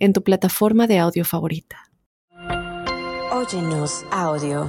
[0.00, 1.90] en tu plataforma de audio favorita.
[3.30, 4.68] Óyenos audio.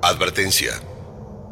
[0.00, 0.72] Advertencia.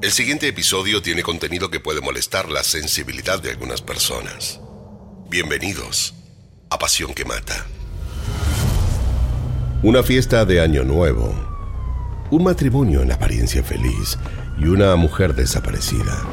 [0.00, 4.60] El siguiente episodio tiene contenido que puede molestar la sensibilidad de algunas personas.
[5.28, 6.14] Bienvenidos
[6.70, 7.66] a Pasión que Mata.
[9.82, 11.34] Una fiesta de Año Nuevo.
[12.30, 14.16] Un matrimonio en apariencia feliz
[14.58, 16.24] y una mujer desaparecida.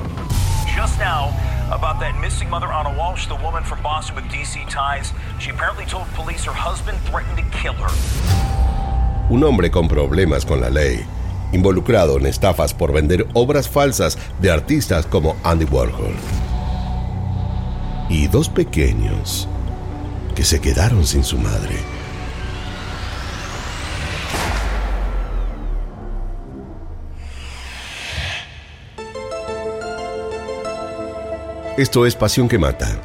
[0.77, 1.31] Just now,
[1.71, 5.13] about that missing mother Anna Walsh, the woman from Boston with DC ties.
[5.39, 7.89] She apparently told police her husband threatened to kill her.
[9.29, 11.05] Un hombre con problemas con la ley,
[11.53, 16.15] involucrado en estafas por vender obras falsas de artistas como Andy Warhol.
[18.09, 19.47] Y dos pequeños
[20.35, 22.00] que se quedaron sin su madre.
[31.81, 32.95] Esto es Pasión que Mata,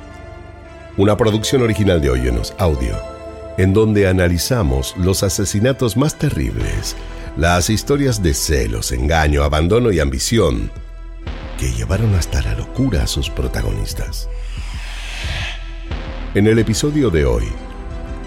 [0.98, 2.94] una producción original de Oyenos Audio,
[3.56, 6.94] en donde analizamos los asesinatos más terribles,
[7.38, 10.70] las historias de celos, engaño, abandono y ambición
[11.58, 14.28] que llevaron hasta la locura a sus protagonistas.
[16.34, 17.46] En el episodio de hoy,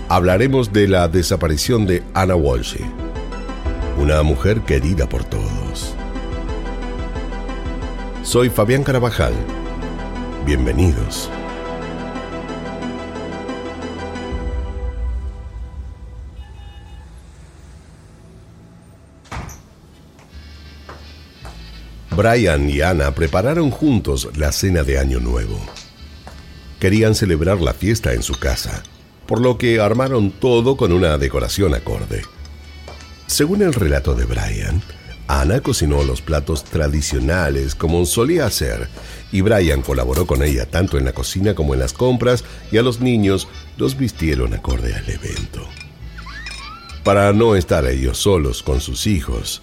[0.08, 2.78] hablaremos de la desaparición de Anna Walsh,
[4.00, 5.94] una mujer querida por todos.
[8.24, 9.34] Soy Fabián Carabajal
[10.46, 11.30] Bienvenidos.
[22.16, 25.60] Brian y Ana prepararon juntos la cena de Año Nuevo.
[26.80, 28.84] Querían celebrar la fiesta en su casa,
[29.26, 32.24] por lo que armaron todo con una decoración acorde.
[33.28, 34.82] Según el relato de Brian,
[35.30, 38.88] Ana cocinó los platos tradicionales como solía hacer
[39.32, 42.82] y Brian colaboró con ella tanto en la cocina como en las compras y a
[42.82, 43.48] los niños
[43.78, 45.68] los vistieron acorde al evento.
[47.04, 49.62] Para no estar ellos solos con sus hijos,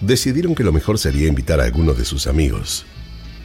[0.00, 2.86] decidieron que lo mejor sería invitar a alguno de sus amigos.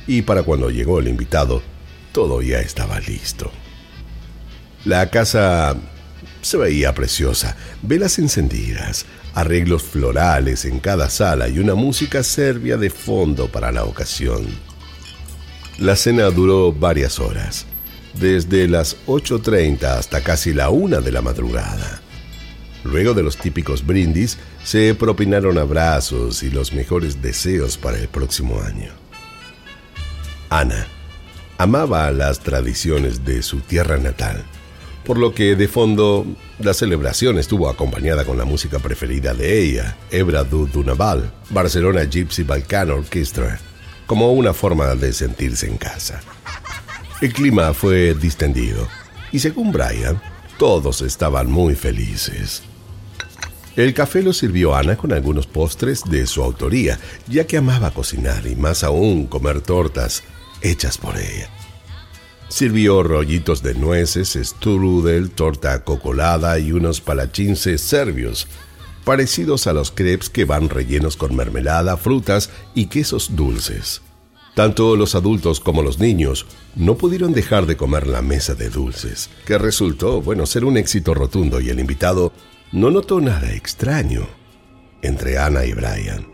[0.06, 1.64] Y para cuando llegó el invitado,
[2.12, 3.52] todo ya estaba listo.
[4.86, 5.76] La casa
[6.44, 12.90] se veía preciosa, velas encendidas, arreglos florales en cada sala y una música serbia de
[12.90, 14.46] fondo para la ocasión.
[15.78, 17.66] La cena duró varias horas,
[18.14, 22.02] desde las 8.30 hasta casi la una de la madrugada.
[22.84, 28.62] Luego de los típicos brindis, se propinaron abrazos y los mejores deseos para el próximo
[28.62, 28.92] año.
[30.50, 30.88] Ana
[31.58, 34.44] amaba las tradiciones de su tierra natal
[35.06, 36.26] por lo que de fondo
[36.60, 42.44] la celebración estuvo acompañada con la música preferida de ella, Ebra du Dunaval, Barcelona Gypsy
[42.44, 43.60] Balkan Orchestra,
[44.06, 46.22] como una forma de sentirse en casa.
[47.22, 48.88] El clima fue distendido
[49.32, 50.22] y según Brian,
[50.58, 52.64] todos estaban muy felices.
[53.76, 58.46] El café lo sirvió Ana con algunos postres de su autoría, ya que amaba cocinar
[58.46, 60.24] y más aún comer tortas
[60.62, 61.50] hechas por ella.
[62.50, 68.48] Sirvió rollitos de nueces, strudel, torta cocolada y unos palachinses serbios,
[69.06, 74.02] parecidos a los crepes que van rellenos con mermelada, frutas y quesos dulces.
[74.56, 79.30] Tanto los adultos como los niños no pudieron dejar de comer la mesa de dulces,
[79.46, 82.34] que resultó, bueno, ser un éxito rotundo y el invitado
[82.72, 84.28] no notó nada extraño
[85.04, 86.28] entre Ana y Brian.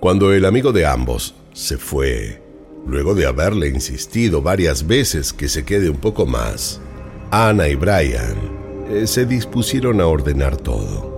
[0.00, 2.45] Cuando el amigo de ambos se fue,
[2.86, 6.80] Luego de haberle insistido varias veces que se quede un poco más,
[7.32, 8.36] Ana y Brian
[8.88, 11.16] eh, se dispusieron a ordenar todo.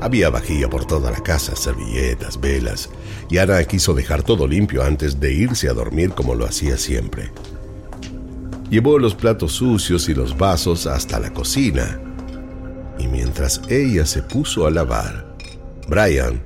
[0.00, 2.88] Había vajilla por toda la casa, servilletas, velas,
[3.28, 7.32] y Ana quiso dejar todo limpio antes de irse a dormir como lo hacía siempre.
[8.70, 12.00] Llevó los platos sucios y los vasos hasta la cocina,
[13.00, 15.26] y mientras ella se puso a lavar,
[15.88, 16.40] Brian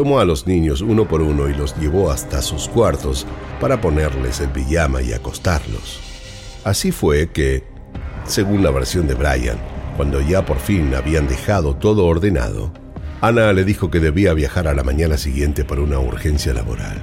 [0.00, 3.26] Tomó a los niños uno por uno y los llevó hasta sus cuartos
[3.60, 6.00] para ponerles el pijama y acostarlos.
[6.64, 7.64] Así fue que,
[8.24, 9.58] según la versión de Brian,
[9.98, 12.72] cuando ya por fin habían dejado todo ordenado,
[13.20, 16.96] Ana le dijo que debía viajar a la mañana siguiente por una urgencia laboral.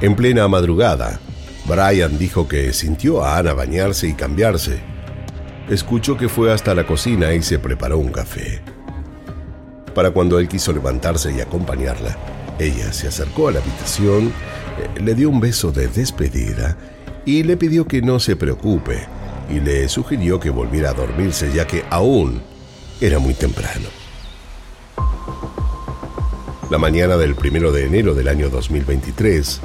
[0.00, 1.20] En plena madrugada,
[1.66, 4.80] Brian dijo que sintió a Ana bañarse y cambiarse,
[5.68, 8.62] escuchó que fue hasta la cocina y se preparó un café.
[9.94, 12.16] Para cuando él quiso levantarse y acompañarla,
[12.58, 14.32] ella se acercó a la habitación,
[14.78, 16.76] eh, le dio un beso de despedida
[17.26, 19.06] y le pidió que no se preocupe
[19.50, 22.42] y le sugirió que volviera a dormirse ya que aún
[23.00, 23.88] era muy temprano.
[26.70, 29.60] La mañana del primero de enero del año 2023,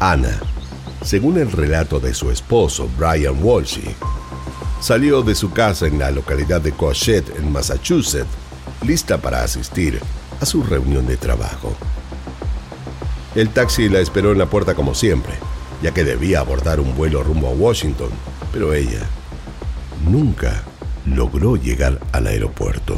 [0.00, 0.40] Ana,
[1.02, 3.94] según el relato de su esposo Brian Walshy,
[4.80, 8.45] salió de su casa en la localidad de Cochette, en Massachusetts,
[8.82, 10.00] lista para asistir
[10.40, 11.74] a su reunión de trabajo.
[13.34, 15.34] El taxi la esperó en la puerta como siempre,
[15.82, 18.10] ya que debía abordar un vuelo rumbo a Washington,
[18.52, 19.00] pero ella
[20.04, 20.62] nunca
[21.04, 22.96] logró llegar al aeropuerto.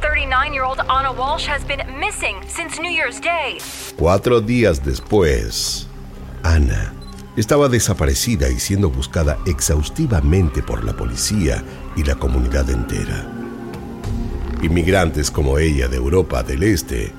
[0.00, 3.58] 39-year-old Anna Walsh has been missing since New Year's Day.
[3.96, 5.86] Cuatro días después,
[6.42, 6.92] Ana
[7.36, 11.62] estaba desaparecida y siendo buscada exhaustivamente por la policía
[11.96, 13.26] y la comunidad entera.
[14.62, 17.12] Inmigrantes como ella de Europa del Este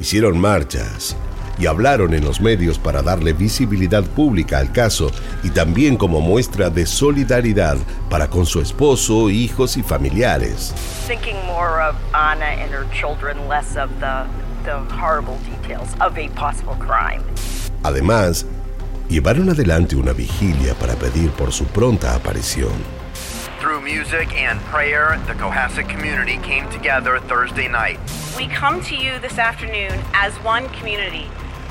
[0.00, 1.16] hicieron marchas
[1.58, 5.10] y hablaron en los medios para darle visibilidad pública al caso
[5.42, 7.76] y también como muestra de solidaridad
[8.08, 10.72] para con su esposo, hijos y familiares.
[17.82, 18.46] Además,
[19.10, 22.72] llevaron adelante una vigilia para pedir por su pronta aparición.
[23.60, 27.98] Through music and prayer, the Cohasset community came together Thursday night.
[28.38, 31.26] We come to you this afternoon as one community,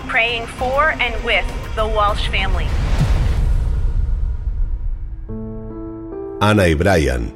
[0.07, 1.45] praying for and with
[1.75, 2.67] the Walsh family.
[6.41, 7.33] Ana y Brian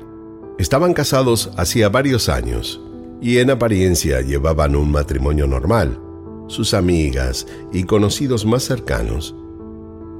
[0.60, 2.80] estaban casados hacía varios años
[3.22, 6.00] y en apariencia llevaban un matrimonio normal.
[6.48, 9.34] Sus amigas y conocidos más cercanos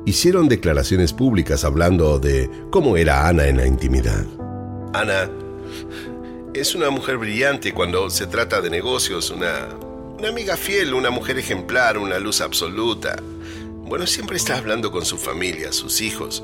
[0.06, 4.26] hicieron declaraciones públicas hablando de cómo era Ana en la intimidad.
[4.94, 5.30] Ana
[6.54, 9.70] es una mujer brillante cuando se trata de negocios, una,
[10.18, 13.16] una amiga fiel, una mujer ejemplar, una luz absoluta.
[13.86, 16.44] Bueno, siempre está hablando con su familia, sus hijos,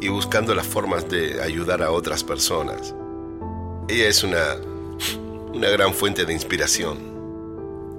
[0.00, 2.94] y buscando las formas de ayudar a otras personas.
[3.88, 4.56] Ella es una,
[5.52, 6.98] una gran fuente de inspiración,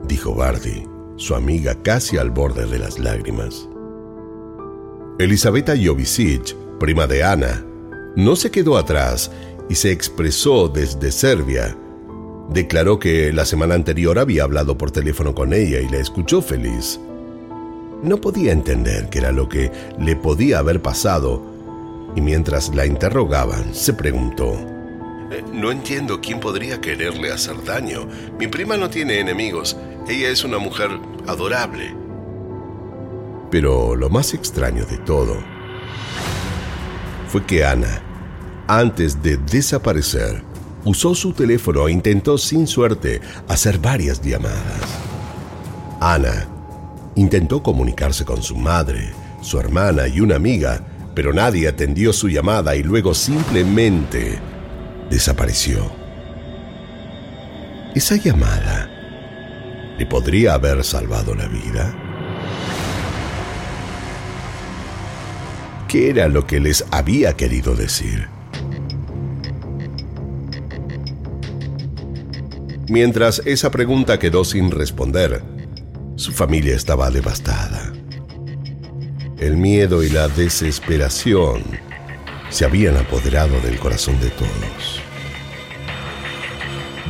[0.09, 0.87] dijo Bardi,
[1.17, 3.68] su amiga casi al borde de las lágrimas.
[5.19, 7.65] Elisabetta Jovicic, prima de Ana,
[8.15, 9.29] no se quedó atrás
[9.67, 11.75] y se expresó desde Serbia.
[12.47, 17.01] Declaró que la semana anterior había hablado por teléfono con ella y la escuchó feliz.
[18.01, 19.69] No podía entender qué era lo que
[19.99, 21.43] le podía haber pasado
[22.15, 24.57] y mientras la interrogaban se preguntó,
[25.51, 28.07] No entiendo quién podría quererle hacer daño.
[28.39, 29.75] Mi prima no tiene enemigos.
[30.07, 30.91] Ella es una mujer
[31.27, 31.93] adorable.
[33.51, 35.37] Pero lo más extraño de todo
[37.27, 38.01] fue que Ana,
[38.67, 40.43] antes de desaparecer,
[40.85, 44.81] usó su teléfono e intentó sin suerte hacer varias llamadas.
[45.99, 46.47] Ana
[47.15, 49.11] intentó comunicarse con su madre,
[49.41, 50.81] su hermana y una amiga,
[51.15, 54.39] pero nadie atendió su llamada y luego simplemente
[55.09, 55.91] desapareció.
[57.95, 58.89] Esa llamada
[59.97, 62.08] le podría haber salvado la vida.
[65.89, 68.29] Qué era lo que les había querido decir.
[72.87, 75.41] Mientras esa pregunta quedó sin responder,
[76.15, 77.91] su familia estaba devastada.
[79.39, 81.63] El miedo y la desesperación
[82.49, 85.01] se habían apoderado del corazón de todos.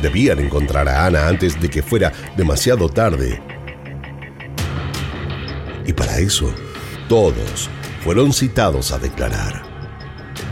[0.00, 3.42] Debían encontrar a Ana antes de que fuera demasiado tarde.
[5.86, 6.50] Y para eso,
[7.08, 7.68] todos
[8.04, 9.62] fueron citados a declarar.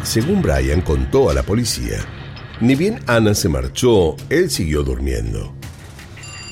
[0.03, 1.99] Según Brian contó a la policía,
[2.61, 5.55] ni bien Ana se marchó, él siguió durmiendo.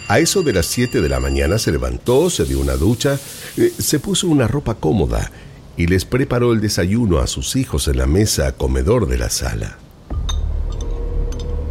[0.08, 3.18] A eso de las 7 de la mañana se levantó, se dio una ducha,
[3.56, 5.32] eh, se puso una ropa cómoda
[5.76, 9.78] y les preparó el desayuno a sus hijos en la mesa comedor de la sala.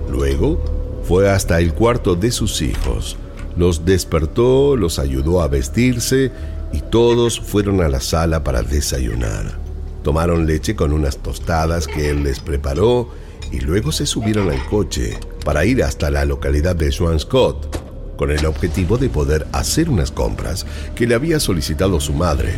[0.10, 3.18] Luego fue hasta el cuarto de sus hijos,
[3.56, 6.32] los despertó, los ayudó a vestirse
[6.76, 9.58] y todos fueron a la sala para desayunar.
[10.04, 13.10] Tomaron leche con unas tostadas que él les preparó
[13.50, 18.46] y luego se subieron al coche para ir hasta la localidad de Scott con el
[18.46, 20.66] objetivo de poder hacer unas compras
[20.96, 22.54] que le había solicitado su madre.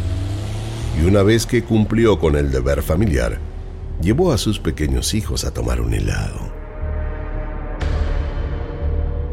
[1.00, 3.38] Y una vez que cumplió con el deber familiar,
[4.01, 6.51] llevó a sus pequeños hijos a tomar un helado.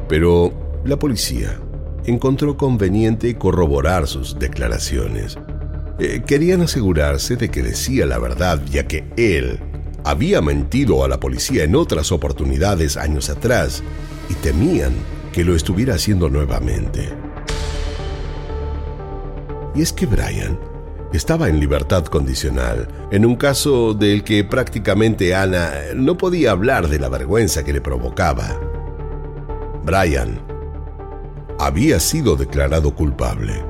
[0.08, 0.52] Pero
[0.84, 1.58] la policía
[2.04, 5.38] encontró conveniente corroborar sus declaraciones
[5.98, 9.60] Eh, querían asegurarse de que decía la verdad, ya que él
[10.04, 13.82] había mentido a la policía en otras oportunidades años atrás
[14.28, 14.92] y temían
[15.32, 17.10] que lo estuviera haciendo nuevamente.
[19.76, 20.58] Y es que Brian
[21.12, 26.98] estaba en libertad condicional, en un caso del que prácticamente Ana no podía hablar de
[26.98, 28.58] la vergüenza que le provocaba.
[29.84, 30.40] Brian
[31.58, 33.64] había sido declarado culpable.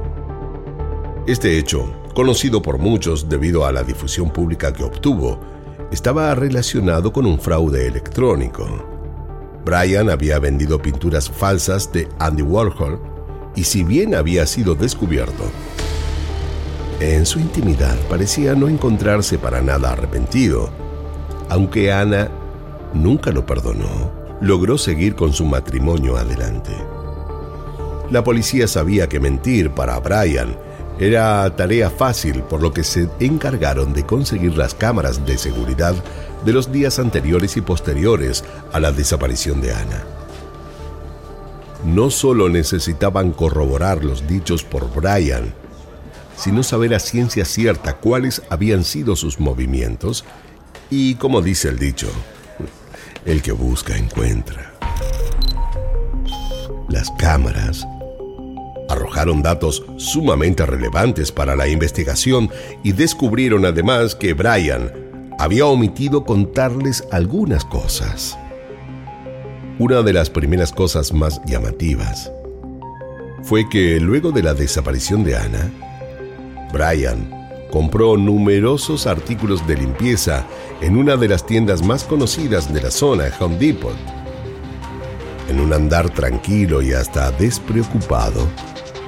[1.26, 5.38] Este hecho, conocido por muchos debido a la difusión pública que obtuvo,
[5.91, 8.67] estaba relacionado con un fraude electrónico.
[9.64, 13.00] Brian había vendido pinturas falsas de Andy Warhol
[13.57, 15.45] y si bien había sido descubierto,
[17.00, 20.71] en su intimidad parecía no encontrarse para nada arrepentido.
[21.49, 22.31] Aunque Ana
[22.93, 26.73] nunca lo perdonó, logró seguir con su matrimonio adelante.
[28.11, 30.56] La policía sabía que mentir para Brian
[30.99, 35.94] era tarea fácil, por lo que se encargaron de conseguir las cámaras de seguridad
[36.44, 40.04] de los días anteriores y posteriores a la desaparición de Ana.
[41.84, 45.52] No solo necesitaban corroborar los dichos por Brian,
[46.37, 50.25] sino saber a ciencia cierta cuáles habían sido sus movimientos
[50.90, 52.08] y, como dice el dicho,
[53.25, 54.73] el que busca encuentra.
[56.88, 57.87] Las cámaras
[58.95, 62.51] arrojaron datos sumamente relevantes para la investigación
[62.83, 64.91] y descubrieron además que Brian
[65.39, 68.39] había omitido contarles algunas cosas.
[69.79, 72.31] Una de las primeras cosas más llamativas
[73.43, 75.71] fue que luego de la desaparición de Ana,
[76.73, 77.31] Brian
[77.71, 80.47] compró numerosos artículos de limpieza
[80.81, 83.97] en una de las tiendas más conocidas de la zona, Home Depot.
[85.49, 88.47] En un andar tranquilo y hasta despreocupado,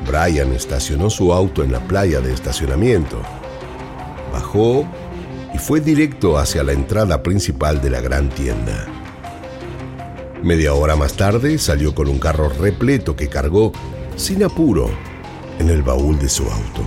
[0.07, 3.21] Brian estacionó su auto en la playa de estacionamiento.
[4.33, 4.87] Bajó
[5.55, 8.87] y fue directo hacia la entrada principal de la gran tienda.
[10.43, 13.73] Media hora más tarde salió con un carro repleto que cargó,
[14.17, 14.91] sin apuro,
[15.59, 16.83] en el baúl de su auto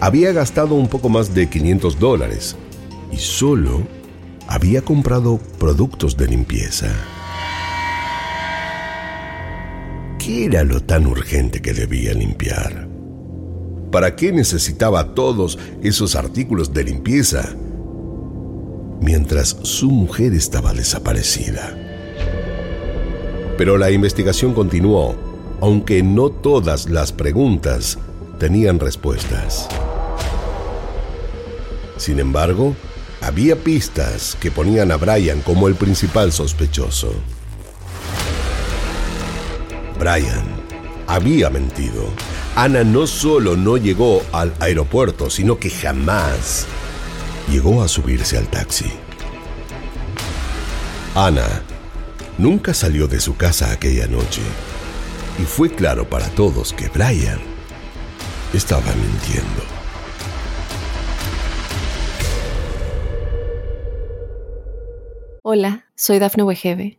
[0.00, 2.56] había gastado un poco más de 500 dólares
[3.10, 3.82] y solo
[4.46, 6.88] había comprado productos de limpieza.
[10.28, 12.86] ¿Qué era lo tan urgente que debía limpiar?
[13.90, 17.56] ¿Para qué necesitaba todos esos artículos de limpieza
[19.00, 21.74] mientras su mujer estaba desaparecida?
[23.56, 25.16] Pero la investigación continuó,
[25.62, 27.98] aunque no todas las preguntas
[28.38, 29.66] tenían respuestas.
[31.96, 32.76] Sin embargo,
[33.22, 37.14] había pistas que ponían a Brian como el principal sospechoso.
[39.98, 40.44] Brian
[41.08, 42.08] había mentido.
[42.54, 46.66] Ana no solo no llegó al aeropuerto, sino que jamás
[47.50, 48.90] llegó a subirse al taxi.
[51.14, 51.62] Ana
[52.36, 54.42] nunca salió de su casa aquella noche
[55.40, 57.40] y fue claro para todos que Brian
[58.52, 59.62] estaba mintiendo.
[65.42, 66.98] Hola, soy Dafne Wegebe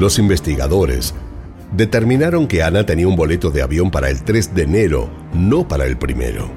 [0.00, 1.12] Los investigadores
[1.76, 5.84] determinaron que Ana tenía un boleto de avión para el 3 de enero, no para
[5.84, 6.48] el primero.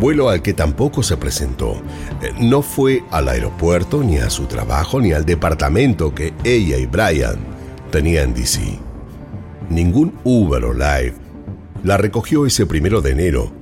[0.00, 1.80] Vuelo al que tampoco se presentó.
[2.20, 6.86] Eh, no fue al aeropuerto, ni a su trabajo, ni al departamento que ella y
[6.86, 7.36] Brian
[7.92, 8.80] tenían en DC.
[9.68, 11.14] Ningún Uber o Live
[11.84, 13.52] la recogió ese primero de enero,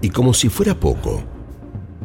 [0.00, 1.22] y como si fuera poco,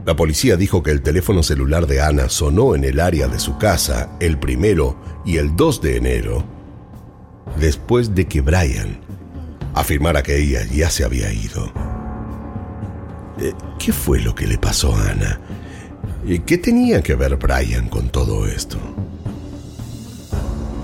[0.06, 3.58] la policía dijo que el teléfono celular de Ana sonó en el área de su
[3.58, 6.44] casa el primero y el 2 de enero,
[7.58, 9.00] después de que Brian
[9.74, 11.72] afirmara que ella ya se había ido.
[13.40, 15.40] Eh, ¿Qué fue lo que le pasó a Ana?
[16.46, 18.78] ¿Qué tenía que ver Brian con todo esto?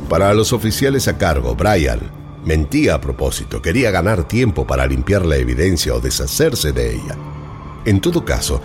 [0.09, 1.99] Para los oficiales a cargo, Brian
[2.45, 7.17] mentía a propósito, quería ganar tiempo para limpiar la evidencia o deshacerse de ella.
[7.85, 8.61] En todo caso,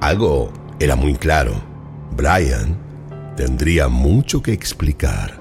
[0.00, 1.54] algo era muy claro.
[2.16, 2.76] Brian
[3.36, 5.40] tendría mucho que explicar.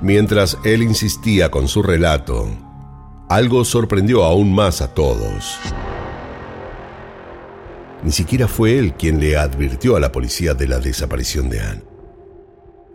[0.00, 2.48] Mientras él insistía con su relato,
[3.28, 5.58] algo sorprendió aún más a todos.
[8.02, 11.82] Ni siquiera fue él quien le advirtió a la policía de la desaparición de Anne.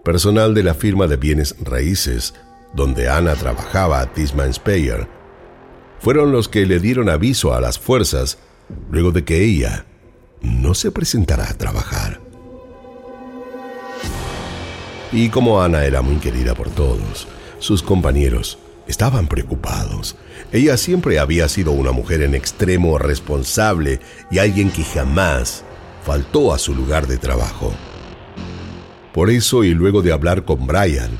[0.04, 2.34] Personal de la firma de bienes raíces,
[2.74, 5.08] donde Anna trabajaba a Tisman Speyer,
[6.00, 8.38] fueron los que le dieron aviso a las fuerzas
[8.92, 9.86] luego de que ella
[10.42, 12.22] no se presentara a trabajar.
[15.12, 17.28] Y como Ana era muy querida por todos,
[17.60, 20.16] sus compañeros estaban preocupados.
[20.52, 24.00] Ella siempre había sido una mujer en extremo responsable
[24.32, 25.64] y alguien que jamás
[26.06, 27.74] faltó a su lugar de trabajo.
[29.14, 31.20] Por eso, y luego de hablar con Brian,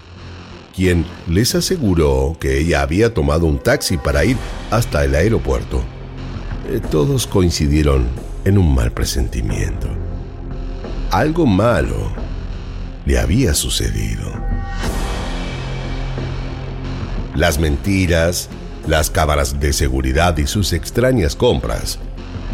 [0.78, 4.38] quien les aseguró que ella había tomado un taxi para ir
[4.70, 5.82] hasta el aeropuerto,
[6.70, 8.08] eh, todos coincidieron
[8.46, 9.88] en un mal presentimiento.
[11.10, 12.12] Algo malo
[13.08, 14.32] le había sucedido.
[17.36, 18.48] Las mentiras,
[18.86, 21.98] las cámaras de seguridad y sus extrañas compras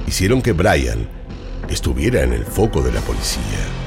[0.07, 1.09] hicieron que Brian
[1.67, 3.82] estuviera en el foco de la policía.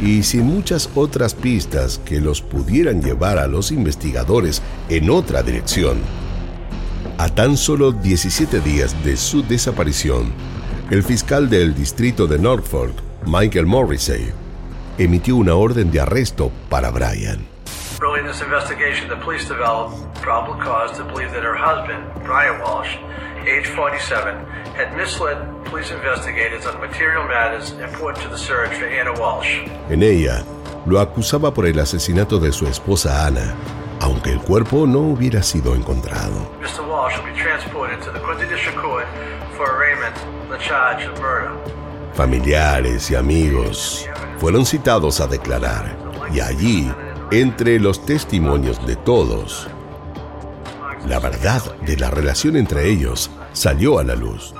[0.00, 5.98] Y sin muchas otras pistas que los pudieran llevar a los investigadores en otra dirección,
[7.18, 10.32] a tan solo 17 días de su desaparición,
[10.90, 12.94] el fiscal del distrito de Norfolk,
[13.26, 14.30] Michael Morrissey,
[14.98, 17.46] emitió una orden de arresto para Brian.
[18.00, 22.60] Early in this investigation, the police developed probable cause to believe that her husband, Brian
[22.60, 22.96] Walsh,
[23.48, 24.44] age 47,
[24.76, 29.66] had misled police investigators on material matters important to the search for Anna Walsh.
[29.90, 30.44] En ella,
[30.86, 33.54] lo acusaba por el asesinato de su esposa Ana,
[34.00, 36.50] aunque el cuerpo no hubiera sido encontrado.
[36.60, 36.86] Mr.
[36.88, 39.06] Walsh will be transported to the Quincy District Court
[39.56, 41.50] for arraignment on the charge of murder.
[42.14, 45.96] Familiares y amigos fueron citados a declarar
[46.32, 46.92] y allí,
[47.30, 49.68] entre los testimonios de todos,
[51.06, 54.54] la verdad de la relación entre ellos salió a la luz.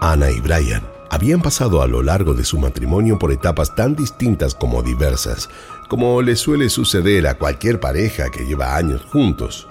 [0.00, 4.54] Ana y Brian habían pasado a lo largo de su matrimonio por etapas tan distintas
[4.54, 5.48] como diversas,
[5.88, 9.68] como le suele suceder a cualquier pareja que lleva años juntos.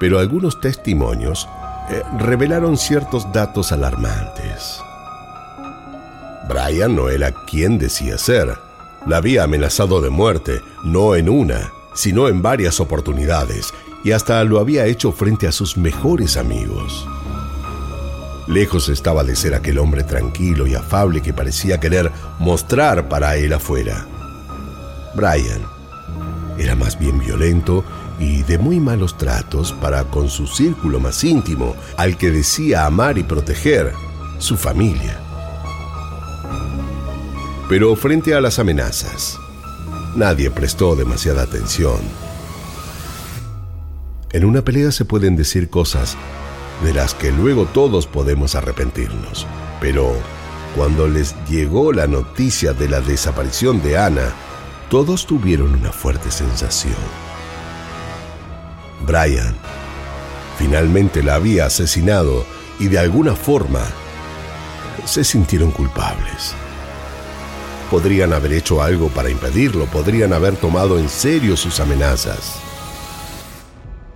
[0.00, 1.48] Pero algunos testimonios
[1.90, 4.80] eh, revelaron ciertos datos alarmantes.
[6.48, 8.56] Brian no era quien decía ser.
[9.06, 13.72] La había amenazado de muerte, no en una, sino en varias oportunidades,
[14.04, 17.06] y hasta lo había hecho frente a sus mejores amigos.
[18.52, 23.54] Lejos estaba de ser aquel hombre tranquilo y afable que parecía querer mostrar para él
[23.54, 24.06] afuera.
[25.14, 25.62] Brian
[26.58, 27.82] era más bien violento
[28.18, 33.16] y de muy malos tratos para con su círculo más íntimo, al que decía amar
[33.16, 33.94] y proteger,
[34.38, 35.18] su familia.
[37.70, 39.38] Pero frente a las amenazas,
[40.14, 42.00] nadie prestó demasiada atención.
[44.30, 46.18] En una pelea se pueden decir cosas
[46.84, 49.46] de las que luego todos podemos arrepentirnos,
[49.80, 50.14] pero
[50.76, 54.32] cuando les llegó la noticia de la desaparición de Ana,
[54.88, 56.94] todos tuvieron una fuerte sensación.
[59.06, 59.54] Brian
[60.58, 62.44] finalmente la había asesinado
[62.78, 63.80] y de alguna forma
[65.04, 66.54] se sintieron culpables.
[67.90, 72.54] Podrían haber hecho algo para impedirlo, podrían haber tomado en serio sus amenazas.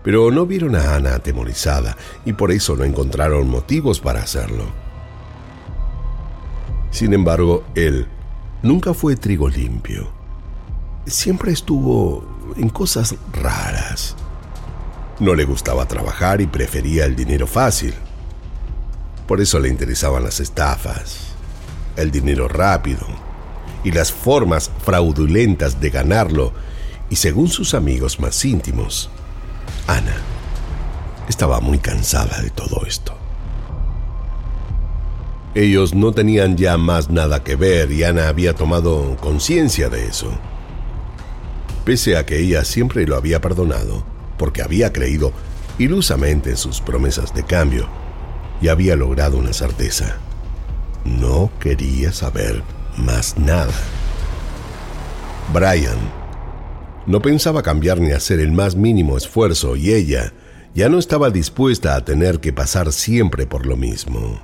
[0.06, 4.66] Pero no vieron a Ana atemorizada y por eso no encontraron motivos para hacerlo.
[6.92, 8.06] Sin embargo, él
[8.62, 10.08] nunca fue trigo limpio.
[11.06, 12.24] Siempre estuvo
[12.56, 14.14] en cosas raras.
[15.18, 17.92] No le gustaba trabajar y prefería el dinero fácil.
[19.26, 21.32] Por eso le interesaban las estafas,
[21.96, 23.04] el dinero rápido
[23.82, 26.52] y las formas fraudulentas de ganarlo.
[27.10, 29.10] Y según sus amigos más íntimos,
[29.86, 30.16] Ana
[31.28, 33.16] estaba muy cansada de todo esto.
[35.54, 40.30] Ellos no tenían ya más nada que ver y Ana había tomado conciencia de eso.
[41.84, 44.04] Pese a que ella siempre lo había perdonado,
[44.38, 45.32] porque había creído
[45.78, 47.88] ilusamente en sus promesas de cambio
[48.60, 50.16] y había logrado una certeza.
[51.04, 52.62] No quería saber
[52.98, 53.72] más nada.
[55.54, 55.96] Brian
[57.06, 60.32] no pensaba cambiar ni hacer el más mínimo esfuerzo y ella
[60.74, 64.40] ya no estaba dispuesta a tener que pasar siempre por lo mismo.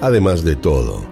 [0.00, 1.04] Además de todo,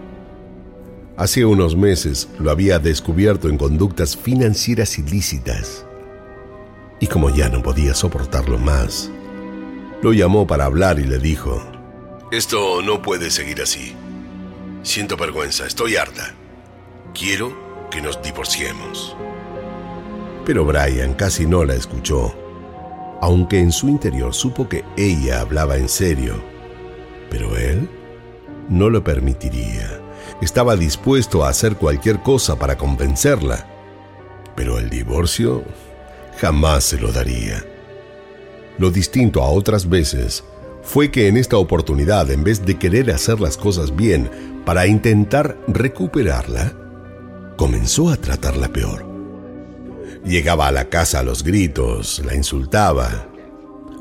[1.17, 5.85] hace unos meses lo había descubierto en conductas financieras ilícitas.
[7.01, 9.11] Y como ya no podía soportarlo más,
[10.03, 11.63] lo llamó para hablar y le dijo,
[12.31, 13.95] Esto no puede seguir así.
[14.83, 16.35] Siento vergüenza, estoy harta.
[17.15, 19.17] Quiero que nos divorciemos.
[20.45, 22.35] Pero Brian casi no la escuchó,
[23.21, 26.43] aunque en su interior supo que ella hablaba en serio.
[27.31, 27.89] Pero él
[28.69, 30.01] no lo permitiría.
[30.43, 33.67] Estaba dispuesto a hacer cualquier cosa para convencerla.
[34.57, 35.63] Pero el divorcio
[36.39, 37.65] jamás se lo daría.
[38.77, 40.45] Lo distinto a otras veces
[40.83, 45.57] fue que en esta oportunidad, en vez de querer hacer las cosas bien para intentar
[45.69, 46.84] recuperarla,
[47.57, 49.07] comenzó a tratarla peor.
[50.25, 53.29] Llegaba a la casa a los gritos, la insultaba,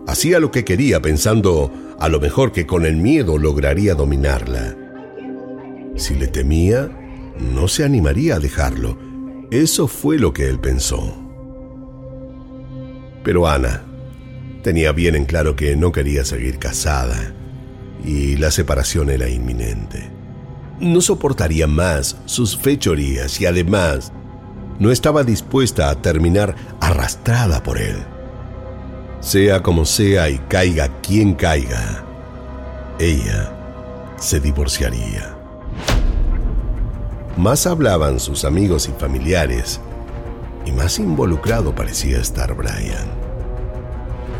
[0.07, 4.75] hacía lo que quería pensando a lo mejor que con el miedo lograría dominarla.
[5.95, 6.89] Si le temía,
[7.39, 8.97] no se animaría a dejarlo.
[9.51, 11.15] Eso fue lo que él pensó.
[13.23, 13.83] Pero Ana
[14.63, 17.33] tenía bien en claro que no quería seguir casada
[18.03, 20.22] y la separación era inminente.
[20.79, 24.11] No soportaría más sus fechorías y además
[24.79, 27.97] no estaba dispuesta a terminar arrastrada por él.
[29.19, 32.03] Sea como sea y caiga quien caiga,
[32.99, 33.53] ella
[34.17, 35.37] se divorciaría.
[37.37, 39.79] Más hablaban sus amigos y familiares
[40.65, 43.11] y más involucrado parecía estar Brian.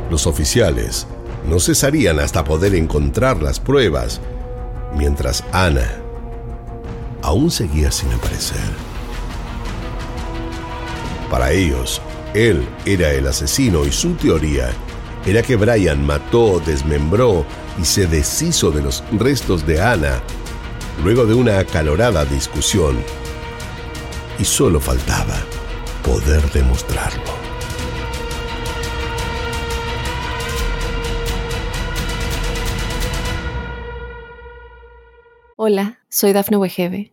[0.09, 1.07] Los oficiales
[1.47, 4.19] no cesarían hasta poder encontrar las pruebas,
[4.95, 6.02] mientras Ana
[7.23, 8.59] aún seguía sin aparecer.
[11.31, 12.01] Para ellos,
[12.35, 14.71] él era el asesino y su teoría
[15.25, 17.45] era que Brian mató, desmembró
[17.81, 20.21] y se deshizo de los restos de Ana
[21.03, 23.01] luego de una acalorada discusión.
[24.37, 25.37] Y solo faltaba
[26.03, 27.23] poder demostrarlo.
[35.55, 37.12] Hola, soy Dafne Wegebe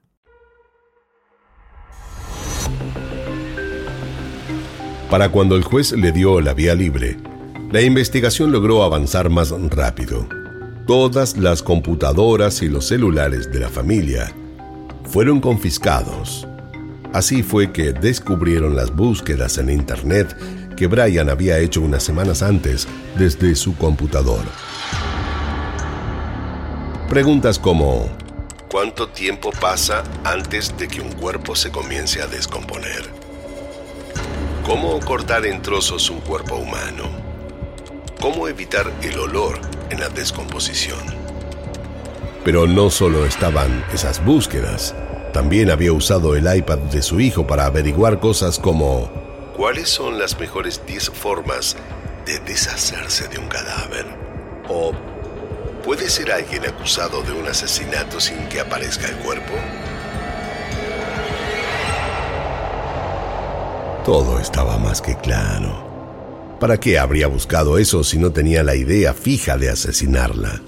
[5.11, 7.17] Para cuando el juez le dio la vía libre,
[7.69, 10.25] la investigación logró avanzar más rápido.
[10.87, 14.33] Todas las computadoras y los celulares de la familia
[15.03, 16.47] fueron confiscados.
[17.11, 20.33] Así fue que descubrieron las búsquedas en Internet
[20.77, 24.45] que Brian había hecho unas semanas antes desde su computador.
[27.09, 28.09] Preguntas como,
[28.71, 33.20] ¿cuánto tiempo pasa antes de que un cuerpo se comience a descomponer?
[34.71, 37.03] ¿Cómo cortar en trozos un cuerpo humano?
[38.21, 40.97] ¿Cómo evitar el olor en la descomposición?
[42.45, 44.95] Pero no solo estaban esas búsquedas,
[45.33, 49.11] también había usado el iPad de su hijo para averiguar cosas como
[49.57, 51.75] ¿cuáles son las mejores 10 formas
[52.25, 54.05] de deshacerse de un cadáver?
[54.69, 54.93] ¿O
[55.83, 59.51] puede ser alguien acusado de un asesinato sin que aparezca el cuerpo?
[64.05, 66.57] Todo estaba más que claro.
[66.59, 70.59] ¿Para qué habría buscado eso si no tenía la idea fija de asesinarla?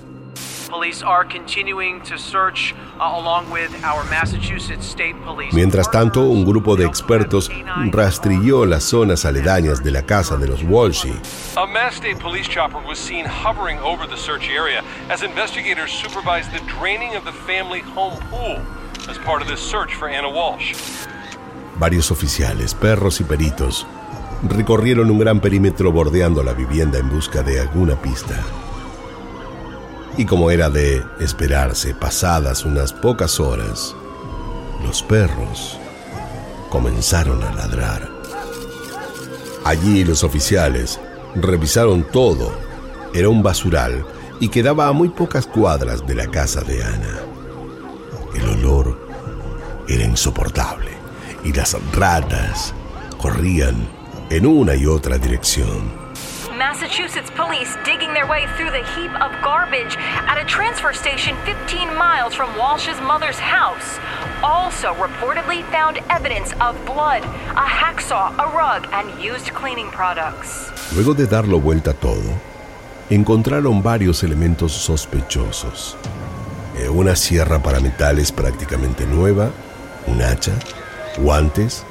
[5.52, 7.50] Mientras tanto, un grupo de expertos
[7.92, 11.14] rastrilló las zonas aledañas de la casa de los Walshy.
[21.84, 23.86] Varios oficiales, perros y peritos
[24.42, 28.42] recorrieron un gran perímetro bordeando la vivienda en busca de alguna pista.
[30.16, 33.94] Y como era de esperarse, pasadas unas pocas horas,
[34.82, 35.78] los perros
[36.70, 38.10] comenzaron a ladrar.
[39.66, 41.02] Allí los oficiales
[41.36, 42.54] revisaron todo.
[43.14, 44.06] Era un basural
[44.40, 47.20] y quedaba a muy pocas cuadras de la casa de Ana.
[48.34, 48.98] El olor
[49.90, 51.03] era insoportable
[51.44, 52.74] y las ratas
[53.22, 53.88] corrían
[54.30, 56.04] en una y otra dirección.
[56.58, 61.96] Massachusetts police digging their way through the heap of garbage at a transfer station 15
[61.98, 64.00] miles from Walsh's mother's house.
[64.44, 70.72] Also reportedly found evidence of blood, a hacksaw, a rug, and used cleaning products.
[70.94, 72.22] Luego de darlo vuelta todo,
[73.10, 75.98] encontraron varios elementos sospechosos.
[76.78, 79.50] Eh, una sierra para metales prácticamente nueva,
[80.08, 80.54] un hacha,
[81.18, 81.84] guantes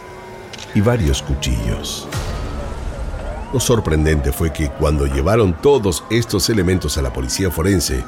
[0.75, 2.09] y varios cuchillos.
[3.53, 8.03] Lo sorprendente fue que cuando llevaron todos estos elementos a la policía forense,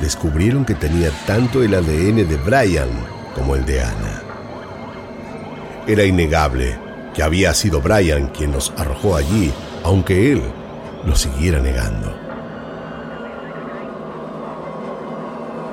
[0.00, 2.88] descubrieron que tenía tanto el ADN de Brian
[3.34, 4.22] como el de Ana.
[5.86, 6.78] Era innegable
[7.14, 10.42] que había sido Brian quien los arrojó allí, aunque él
[11.04, 12.14] lo siguiera negando.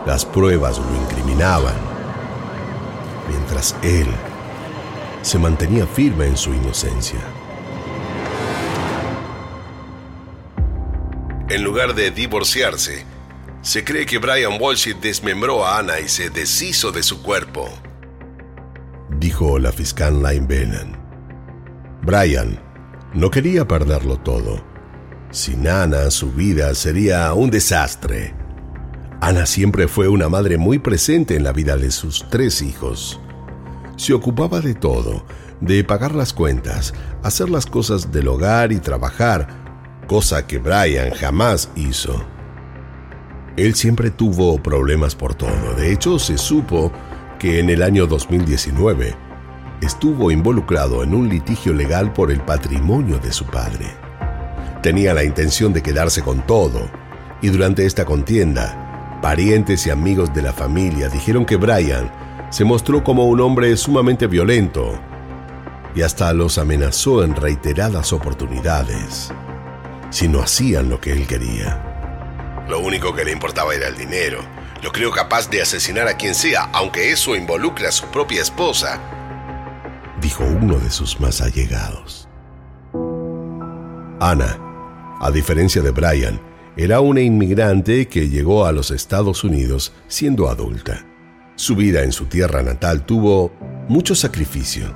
[0.07, 1.75] Las pruebas lo incriminaban,
[3.29, 4.07] mientras él
[5.21, 7.19] se mantenía firme en su inocencia.
[11.49, 13.05] En lugar de divorciarse,
[13.61, 17.69] se cree que Brian Walsh desmembró a Anna y se deshizo de su cuerpo,
[19.19, 20.87] dijo la fiscal Lynn Bennett.
[22.01, 22.59] Brian
[23.13, 24.63] no quería perderlo todo.
[25.31, 28.33] Sin Anna, su vida sería un desastre.
[29.19, 33.19] Ana siempre fue una madre muy presente en la vida de sus tres hijos.
[33.97, 35.25] Se ocupaba de todo,
[35.59, 39.47] de pagar las cuentas, hacer las cosas del hogar y trabajar,
[40.07, 42.23] cosa que Brian jamás hizo.
[43.57, 45.73] Él siempre tuvo problemas por todo.
[45.75, 46.91] De hecho, se supo
[47.39, 49.15] que en el año 2019
[49.81, 53.87] estuvo involucrado en un litigio legal por el patrimonio de su padre.
[54.83, 56.87] Tenía la intención de quedarse con todo,
[57.41, 62.11] y durante esta contienda, parientes y amigos de la familia dijeron que Brian
[62.49, 64.97] se mostró como un hombre sumamente violento
[65.95, 69.31] y hasta los amenazó en reiteradas oportunidades
[70.09, 72.65] si no hacían lo que él quería.
[72.67, 74.39] Lo único que le importaba era el dinero.
[74.83, 79.01] Lo creo capaz de asesinar a quien sea, aunque eso involucre a su propia esposa,
[80.21, 82.27] dijo uno de sus más allegados.
[84.19, 84.57] Ana,
[85.19, 86.39] a diferencia de Brian,
[86.75, 91.05] era una inmigrante que llegó a los Estados Unidos siendo adulta.
[91.57, 93.51] Su vida en su tierra natal tuvo
[93.89, 94.95] mucho sacrificio.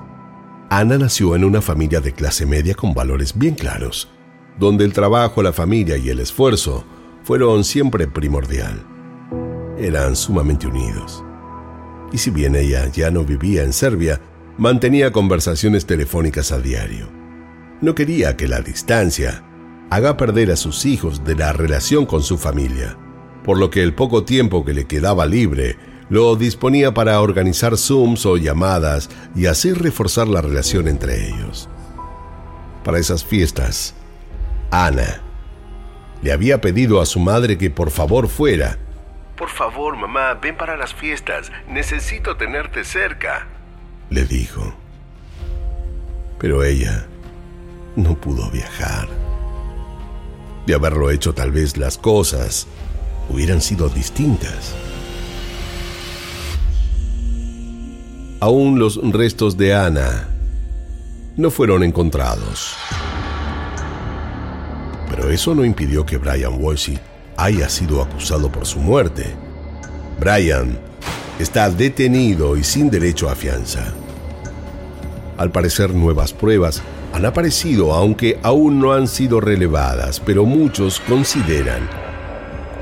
[0.70, 4.08] Ana nació en una familia de clase media con valores bien claros
[4.60, 6.86] donde el trabajo, la familia y el esfuerzo
[7.24, 8.86] fueron siempre primordial.
[9.78, 11.24] Eran sumamente unidos.
[12.12, 14.22] Y si bien ella ya no vivía en Serbia,
[14.58, 17.10] mantenía conversaciones telefónicas a diario.
[17.82, 19.44] No quería que la distancia
[19.90, 22.98] haga perder a sus hijos de la relación con su familia,
[23.44, 25.78] por lo que el poco tiempo que le quedaba libre
[26.12, 31.70] lo disponía para organizar Zooms o llamadas y así reforzar la relación entre ellos.
[32.84, 33.94] Para esas fiestas,
[34.72, 35.22] Ana.
[36.22, 38.78] Le había pedido a su madre que por favor fuera.
[39.38, 41.50] Por favor, mamá, ven para las fiestas.
[41.70, 43.48] Necesito tenerte cerca,
[44.10, 44.74] le dijo.
[46.40, 47.06] Pero ella
[47.96, 49.08] no pudo viajar.
[50.68, 52.68] De haberlo hecho tal vez las cosas
[53.30, 54.76] hubieran sido distintas.
[58.42, 60.28] Aún los restos de Ana
[61.38, 62.76] no fueron encontrados
[65.12, 66.96] pero eso no impidió que Brian Walsh
[67.36, 69.26] haya sido acusado por su muerte.
[70.20, 70.80] Brian
[71.38, 73.94] está detenido y sin derecho a fianza.
[75.38, 76.82] Al parecer nuevas pruebas
[77.14, 81.90] han aparecido aunque aún no han sido relevadas, pero muchos consideran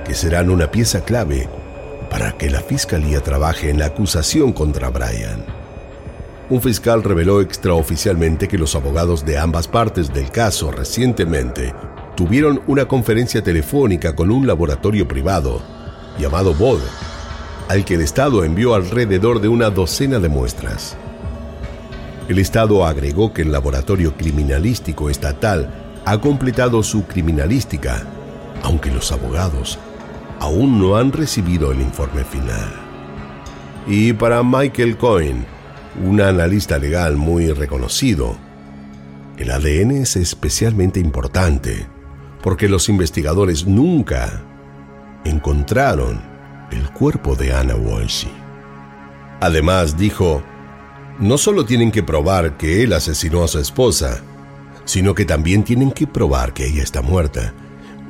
[0.06, 1.50] que serán una pieza clave
[2.10, 5.46] para que la fiscalía trabaje en la acusación contra Brian.
[6.50, 11.76] Un fiscal reveló extraoficialmente que los abogados de ambas partes del caso recientemente
[12.16, 15.62] tuvieron una conferencia telefónica con un laboratorio privado
[16.18, 16.82] llamado BOD,
[17.68, 20.98] al que el Estado envió alrededor de una docena de muestras.
[22.28, 25.70] El Estado agregó que el laboratorio criminalístico estatal
[26.04, 28.04] ha completado su criminalística,
[28.64, 29.78] aunque los abogados
[30.40, 32.72] aún no han recibido el informe final.
[33.88, 35.46] Y para Michael Cohen,
[36.04, 38.38] un analista legal muy reconocido,
[39.38, 41.88] el ADN es especialmente importante
[42.42, 44.44] porque los investigadores nunca
[45.26, 46.22] encontraron
[46.72, 48.26] el cuerpo de Anna Walsh.
[49.42, 50.44] Además, dijo,
[51.20, 54.22] no solo tienen que probar que él asesinó a su esposa,
[54.86, 57.54] sino que también tienen que probar que ella está muerta.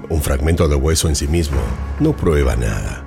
[0.10, 1.60] Un fragmento de hueso en sí mismo
[2.00, 3.06] no prueba nada.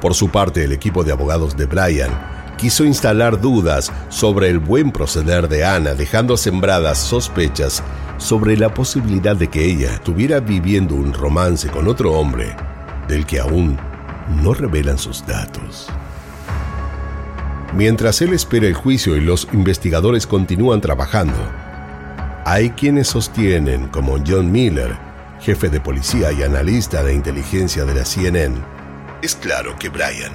[0.00, 2.10] Por su parte, el equipo de abogados de Brian
[2.56, 7.82] quiso instalar dudas sobre el buen proceder de Ana, dejando sembradas sospechas
[8.18, 12.54] sobre la posibilidad de que ella estuviera viviendo un romance con otro hombre
[13.08, 13.76] del que aún
[14.40, 15.88] no revelan sus datos.
[17.74, 21.38] Mientras él espera el juicio y los investigadores continúan trabajando,
[22.44, 24.96] hay quienes sostienen, como John Miller,
[25.42, 28.54] jefe de policía y analista de inteligencia de la CNN,
[29.22, 30.32] es claro que Brian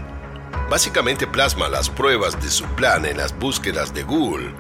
[0.70, 4.52] básicamente plasma las pruebas de su plan en las búsquedas de Google,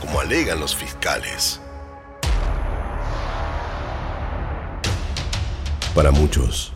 [0.00, 1.60] como alegan los fiscales.
[5.94, 6.72] Para muchos,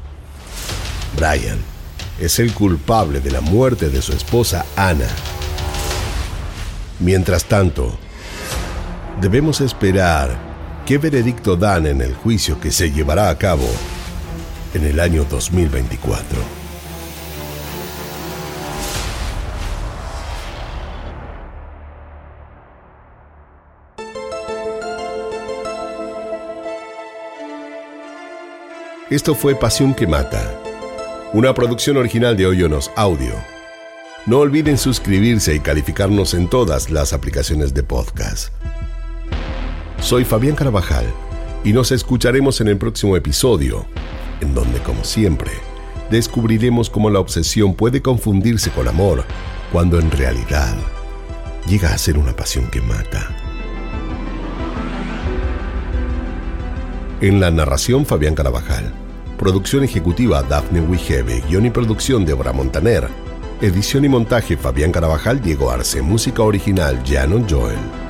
[1.17, 1.59] Brian
[2.21, 5.09] es el culpable de la muerte de su esposa Ana.
[7.01, 7.99] Mientras tanto,
[9.21, 10.50] debemos esperar
[10.91, 13.69] qué veredicto dan en el juicio que se llevará a cabo
[14.75, 16.37] en el año 2024.
[29.11, 30.61] Esto fue Pasión que Mata,
[31.33, 33.35] una producción original de Hoyonos Audio.
[34.27, 38.53] No olviden suscribirse y calificarnos en todas las aplicaciones de podcast.
[40.01, 41.05] Soy Fabián Carabajal
[41.63, 43.85] y nos escucharemos en el próximo episodio,
[44.41, 45.51] en donde, como siempre,
[46.11, 49.25] descubriremos cómo la obsesión puede confundirse con amor
[49.71, 50.75] cuando en realidad
[51.69, 53.29] llega a ser una pasión que mata.
[57.21, 58.95] En la narración Fabián Carabajal.
[59.39, 61.43] Producción ejecutiva Daphne Wigebe.
[61.47, 63.07] Guión y producción Débora Montaner.
[63.61, 66.01] Edición y montaje Fabián Carabajal, Diego Arce.
[66.01, 68.10] Música original Janon Joel.